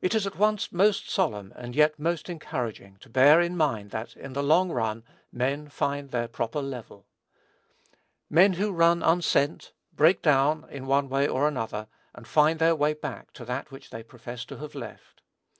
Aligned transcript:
It 0.00 0.16
is 0.16 0.26
at 0.26 0.34
once 0.36 0.72
most 0.72 1.08
solemn, 1.08 1.52
and 1.54 1.76
yet 1.76 1.96
most 1.96 2.28
encouraging, 2.28 2.96
to 2.98 3.08
bear 3.08 3.40
in 3.40 3.56
mind 3.56 3.92
that, 3.92 4.16
in 4.16 4.32
the 4.32 4.42
long 4.42 4.72
run, 4.72 5.04
men 5.30 5.68
find 5.68 6.10
their 6.10 6.26
proper 6.26 6.60
level. 6.60 7.06
Men 8.28 8.54
who 8.54 8.72
run 8.72 9.00
unsent, 9.00 9.72
break 9.92 10.22
down, 10.22 10.68
in 10.70 10.86
one 10.88 11.08
way 11.08 11.28
or 11.28 11.46
another, 11.46 11.86
and 12.16 12.26
find 12.26 12.58
their 12.58 12.74
way 12.74 12.94
back 12.94 13.32
to 13.34 13.44
that 13.44 13.70
which 13.70 13.90
they 13.90 14.02
profess 14.02 14.44
to 14.46 14.56
have 14.56 14.74
left. 14.74 15.22